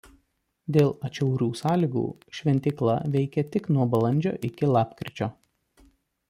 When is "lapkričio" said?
4.73-5.31